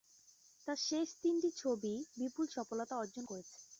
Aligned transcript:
তার 0.67 0.79
শেষ 0.81 1.07
তিনটি 1.21 1.49
ছবিই 1.57 1.99
বিপুল 2.17 2.45
সফলতা 2.55 2.93
অর্জন 2.97 3.23
করেছে। 3.25 3.55